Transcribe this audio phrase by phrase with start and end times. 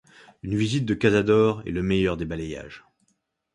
[0.41, 2.83] Une visite de cazadores est le meilleur des balayages.